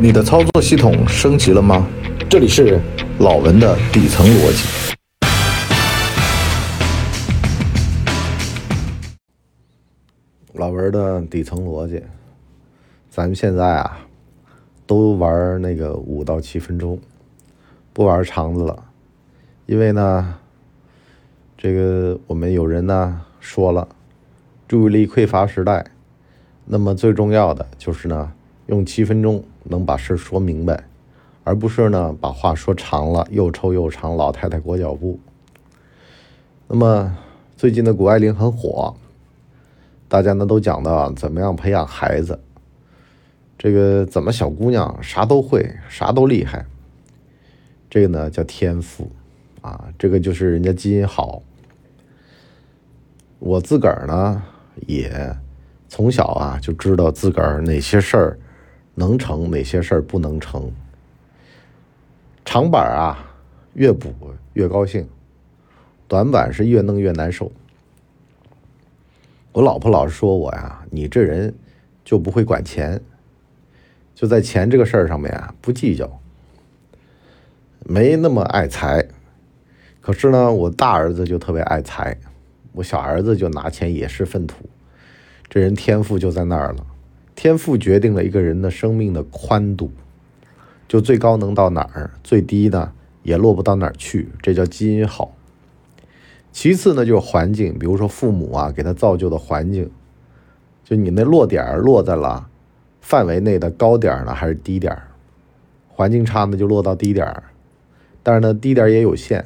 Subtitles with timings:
[0.00, 1.84] 你的操作系统升级了吗？
[2.30, 2.80] 这里是
[3.18, 4.94] 老文的底层逻辑。
[10.52, 12.00] 老文的底层逻辑，
[13.10, 13.98] 咱们现在啊，
[14.86, 16.96] 都玩那个五到七分钟，
[17.92, 18.84] 不玩肠子了，
[19.66, 20.36] 因为呢，
[21.56, 23.88] 这个我们有人呢说了，
[24.68, 25.84] 注意力匮乏时代，
[26.66, 28.32] 那么最重要的就是呢，
[28.68, 30.84] 用七分钟能把事说明白，
[31.42, 35.18] 而不是呢把话说长了，又臭又长，老太太裹脚布。
[36.66, 37.16] 那么
[37.56, 38.94] 最近的谷爱凌很火。
[40.06, 42.40] 大家呢都讲到怎么样培养孩子，
[43.58, 46.64] 这个怎么小姑娘啥都会，啥都厉害，
[47.90, 49.10] 这个呢叫天赋，
[49.60, 51.42] 啊，这个就是人家基因好。
[53.38, 54.42] 我自个儿呢
[54.86, 55.36] 也
[55.88, 58.38] 从小啊就知道自个儿哪些事儿
[58.98, 60.72] 能成，哪些事儿不能成。
[62.44, 63.30] 长板啊
[63.74, 64.12] 越补
[64.54, 65.08] 越高兴，
[66.08, 67.52] 短板是越弄越难受。
[69.52, 71.54] 我老婆老是说我呀，你这人
[72.04, 73.00] 就不会管钱，
[74.16, 76.20] 就在钱这个事儿上面啊不计较，
[77.84, 79.06] 没那么爱财。
[80.00, 82.18] 可是呢，我大儿子就特别爱财，
[82.72, 84.68] 我小儿子就拿钱也是粪土。
[85.48, 86.84] 这人天赋就在那儿了，
[87.38, 89.92] 天赋决定了一个人的生命的宽度，
[90.88, 95.32] 就最高能到哪儿，最低呢也落不到哪儿去，这叫基因好。
[96.50, 99.88] 其次呢，就是环境，比如说父母啊给他造就的环境，
[100.82, 102.48] 就你那落点落在了
[103.00, 104.98] 范围内的高点呢，还是低点
[105.86, 107.40] 环境差呢，就落到低点
[108.24, 109.44] 但是呢，低点也有限，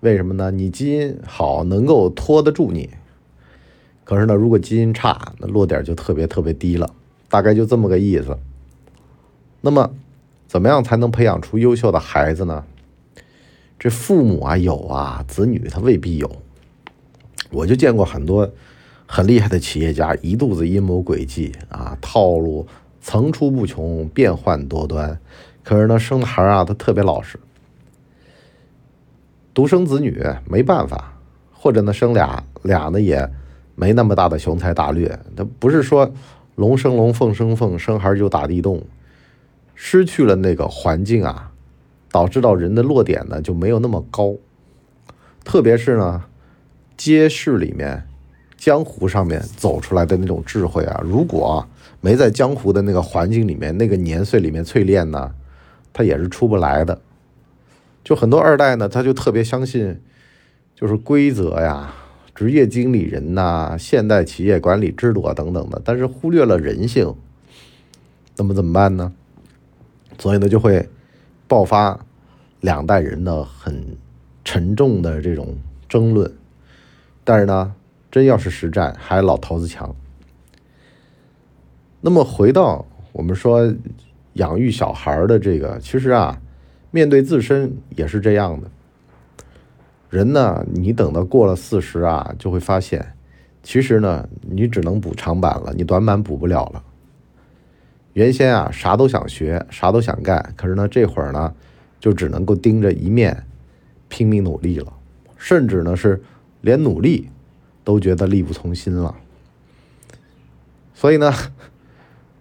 [0.00, 0.50] 为什么呢？
[0.50, 2.90] 你基因好，能够拖得住你。
[4.06, 6.88] 可是呢，如果基因差，那落点就特别特别低了，
[7.28, 8.38] 大概就这么个意思。
[9.60, 9.90] 那么，
[10.46, 12.64] 怎么样才能培养出优秀的孩子呢？
[13.80, 16.30] 这父母啊有啊，子女他未必有。
[17.50, 18.48] 我就见过很多
[19.06, 22.68] 很厉害的企业家，一肚子阴谋诡计啊，套路
[23.00, 25.18] 层出不穷，变幻多端。
[25.64, 27.40] 可是呢，生孩啊，他特别老实。
[29.52, 31.18] 独生子女没办法，
[31.52, 33.28] 或者呢生俩俩呢也
[33.76, 35.16] 没那么大的雄才大略。
[35.36, 36.12] 他不是说
[36.56, 38.82] 龙生龙，凤生凤，生孩就打地洞，
[39.76, 41.52] 失去了那个环境啊。
[42.08, 44.34] 导致到人的落点呢就没有那么高，
[45.44, 46.24] 特别是呢，
[46.96, 48.04] 街市里面、
[48.56, 51.66] 江湖上面走出来的那种智慧啊，如果
[52.00, 55.34] 没在江湖的那个环境里面、那个年岁里面淬炼呢，
[55.92, 56.98] 他也是出不来的。
[58.02, 60.00] 就很多二代呢，他就特别相信，
[60.74, 61.92] 就是规则呀、
[62.36, 67.12] 职业经理人呐、现代企业管理制度啊等等的，但是忽略了人性。
[68.36, 69.12] 那么怎么办呢？
[70.18, 70.88] 所以呢，就会
[71.48, 71.98] 爆发。
[72.62, 73.96] 两代人的很
[74.42, 75.56] 沉重的这种
[75.88, 76.32] 争论，
[77.22, 77.74] 但是呢，
[78.10, 79.94] 真要是实战，还老头子强。
[82.00, 83.72] 那么回到我们说
[84.32, 86.40] 养育小孩的这个，其实啊，
[86.90, 88.68] 面对自身也是这样的。
[90.16, 93.14] 人呢，你等到过了四十啊，就会发现，
[93.62, 96.82] 其实呢，你只能补长板了，你短板补不了了。
[98.14, 101.54] 原先啊，啥都想学，啥都想干，可是呢，这会儿呢。
[101.98, 103.44] 就只能够盯着一面，
[104.08, 104.92] 拼命努力了，
[105.36, 106.22] 甚至呢是
[106.60, 107.30] 连努力
[107.82, 109.16] 都觉得力不从心了。
[110.94, 111.32] 所以呢，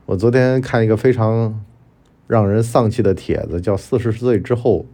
[0.05, 1.63] 我昨天看一个非常
[2.27, 4.85] 让人丧气的帖子，叫“四十岁之后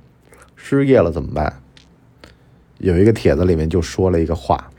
[0.55, 1.61] 失业了怎么办？”
[2.81, 4.71] 有一个帖子里面就说了一个话：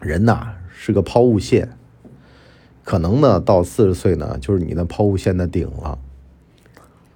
[0.00, 1.76] 人呐是个抛物线，
[2.82, 5.98] 可能呢到四十岁呢就是你的抛物线的顶了。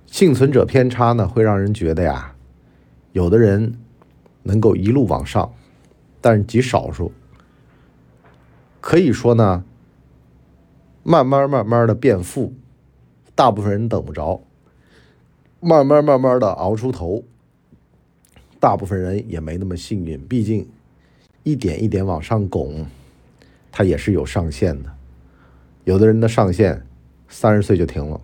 [0.04, 2.34] 幸存者偏差呢，会让人觉得呀，
[3.12, 3.78] 有的人
[4.42, 5.54] 能够一路往上，
[6.20, 7.10] 但是极少数。
[8.78, 9.64] 可以说呢，
[11.02, 12.52] 慢慢慢慢的变富，
[13.34, 14.42] 大部分人等不着；
[15.60, 17.24] 慢慢慢慢的熬出头，
[18.62, 20.20] 大部分人也没那么幸运。
[20.28, 20.64] 毕竟
[21.42, 22.86] 一点一点往上拱，
[23.72, 24.92] 它也是有上限的。
[25.82, 26.86] 有的人的上限
[27.28, 28.20] 三十岁就停了。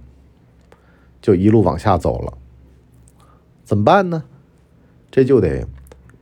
[1.21, 2.39] 就一路往下走了，
[3.65, 4.23] 怎么办呢？
[5.11, 5.67] 这就得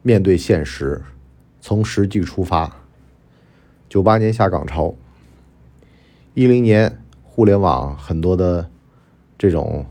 [0.00, 1.02] 面对现实，
[1.60, 2.74] 从实际出发。
[3.90, 4.94] 九八年下岗潮，
[6.32, 8.70] 一零年互联网很多的
[9.36, 9.84] 这种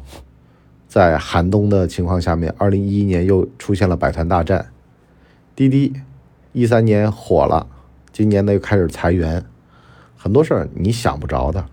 [0.96, 4.68] 在寒冬的情况下面，二零一一年又出现了百团大战。
[5.54, 5.94] 滴滴
[6.54, 7.68] 一三年火了，
[8.14, 9.44] 今年呢又开始裁员，
[10.16, 11.66] 很多事儿你想不着的。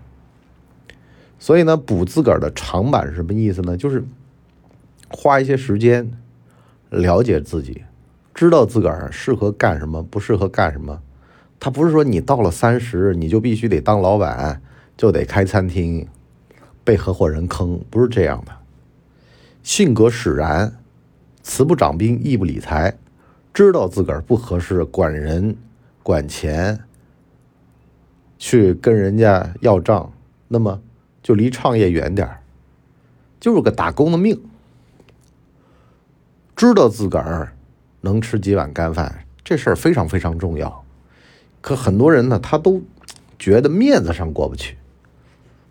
[1.39, 3.77] 所以呢，补自个儿的长板是什么意思呢？
[3.77, 4.03] 就是
[5.07, 6.11] 花一些时间
[6.89, 7.85] 了解自己，
[8.33, 11.01] 知道自个儿适合干什么，不适合干什么。
[11.61, 14.61] 他不是说你到了三十你就必须得当老板，
[14.97, 16.09] 就得开餐厅，
[16.83, 18.51] 被合伙人坑，不是这样的。
[19.63, 20.77] 性格使然，
[21.41, 22.97] 慈不掌兵，义不理财，
[23.51, 25.57] 知道自个儿不合适管人、
[26.03, 26.83] 管钱，
[28.37, 30.13] 去跟人家要账，
[30.47, 30.81] 那么。
[31.23, 32.41] 就离创业远点儿，
[33.39, 34.43] 就是个打工的命。
[36.53, 37.55] 知道自个儿
[38.01, 40.83] 能吃几碗干饭，这事儿非常非常重要。
[41.61, 42.83] 可很多人呢，他都
[43.39, 44.77] 觉得面子上过不去，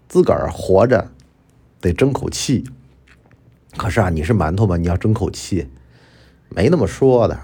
[0.08, 1.10] 自个儿活着
[1.82, 2.64] 得争口气。
[3.76, 4.76] 可是啊，你是馒头吗？
[4.76, 5.66] 你要争口气，
[6.48, 7.38] 没那么说的。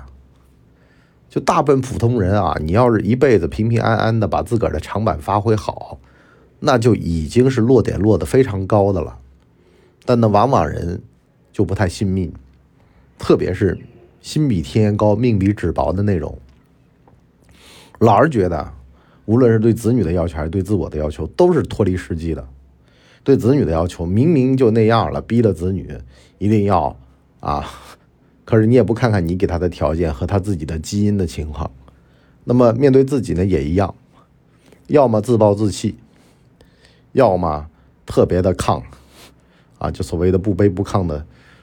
[1.29, 5.99] 就大部分普通人啊，你要是一辈子平平安安的把自个儿的长板发挥好。
[6.61, 9.17] 那就已经是落点落得非常高的了，
[10.05, 11.01] 但那往往人
[11.53, 12.33] 就不太信命，
[13.17, 13.79] 特别是
[14.21, 16.37] 心比天高命比纸薄的那种，
[18.01, 18.73] 老是觉得，
[19.27, 22.45] 无论是对子女的要求还是对自我的要求，都是脱离实际的。
[23.29, 25.95] 对子女的要求明明就那样了，逼着子女
[26.39, 26.97] 一定要
[27.41, 27.63] 啊，
[28.47, 31.71] 可是你也不看看你给他的条件和他自己的基因的情况。
[32.45, 33.95] 那么面对自己呢，也一样，
[34.87, 35.99] 要么自暴自弃。
[37.13, 37.69] 要么
[38.07, 38.83] 特别的抗，
[39.79, 41.19] 啊，就所谓的不卑不亢的，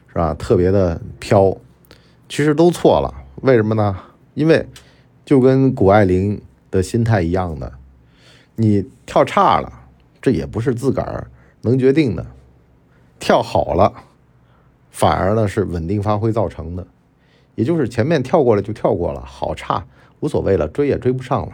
[0.09, 0.35] 是吧？
[0.35, 1.57] 特别的飘，
[2.29, 3.11] 其实都错了。
[3.41, 3.97] 为什么呢？
[4.35, 4.67] 因为
[5.25, 6.39] 就跟谷爱凌
[6.69, 7.73] 的心态一样的，
[8.55, 9.73] 你跳差了，
[10.21, 11.27] 这也不是自个儿
[11.65, 12.23] 能决定的；
[13.19, 13.93] 跳好了，
[14.89, 16.87] 反而呢是稳定发挥造成的。
[17.55, 19.85] 也就是前面跳过了就跳过了，好差
[20.19, 21.53] 无所谓了，追也追不上了。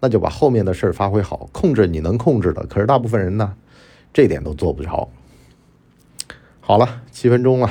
[0.00, 2.66] 那就把后面的事儿发挥好，控制你能控制的。
[2.66, 3.54] 可是大部分人呢，
[4.12, 5.08] 这点都做不着。
[6.60, 7.70] 好了，七分钟了，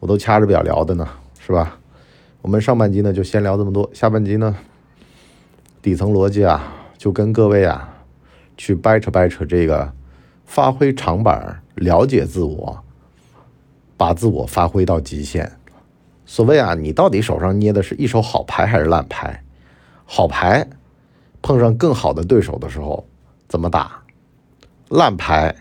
[0.00, 1.08] 我都掐着表聊的呢，
[1.38, 1.78] 是吧？
[2.40, 4.56] 我们上半集呢就先聊这么多，下半集呢，
[5.82, 8.02] 底层逻辑啊，就跟各位啊
[8.56, 9.92] 去掰扯掰扯这个
[10.48, 12.82] 发挥长板，了解自我，
[13.98, 15.52] 把自我发挥到极限。
[16.24, 19.44] 所谓啊，你到底手上捏的是一手好牌还是烂牌？
[20.06, 20.66] 好牌。
[21.42, 23.06] 碰上更好的对手的时候，
[23.46, 24.02] 怎么打？
[24.88, 25.54] 烂牌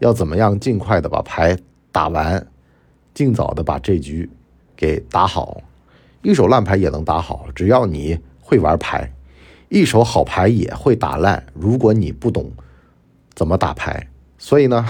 [0.00, 1.56] 要怎么样尽快的把牌
[1.92, 2.44] 打完，
[3.14, 4.28] 尽早的把这局
[4.76, 5.62] 给打好。
[6.22, 9.10] 一手烂牌也能打好，只要你会玩牌。
[9.68, 12.50] 一手好牌也会打烂，如果你不懂
[13.34, 14.08] 怎么打牌。
[14.42, 14.84] 所以呢，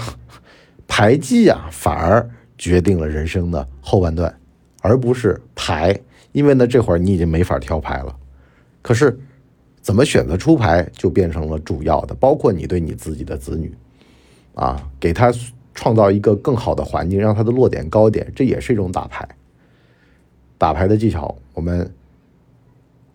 [0.87, 2.27] 牌技啊，反而
[2.57, 4.35] 决定了人生的后半段，
[4.81, 5.95] 而不是牌。
[6.31, 8.15] 因为呢，这会儿你已经没法挑牌了。
[8.81, 9.19] 可是。
[9.83, 13.69] 怎么选择出牌就变成了主要的，包括你对你自己的子女，
[14.55, 15.29] 啊，给他
[15.73, 19.27] 创造一个更好的环境，让他的落点高点，这也是一种打牌。
[20.57, 21.93] 打牌的技巧，我们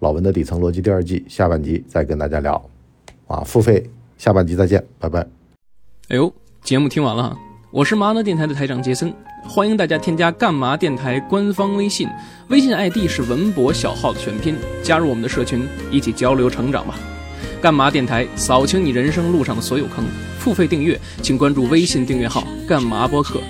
[0.00, 2.62] 老文的底层逻辑第二季下半集再跟大家聊，
[3.26, 3.88] 啊，付费
[4.18, 5.37] 下半集再见，拜拜。
[6.10, 6.32] 哎呦，
[6.64, 7.36] 节目听完了，
[7.70, 9.14] 我是麻辣电台的台长杰森。
[9.46, 12.08] 欢迎大家添加干嘛电台官方微信，
[12.48, 16.94] 微信 ID 是文博小号的全拼，加入我们的社群，一起交流成长吧。
[17.60, 20.02] 干嘛电台扫清你人生路上的所有坑，
[20.38, 23.42] 付费订阅请关注微信订阅号干嘛播客。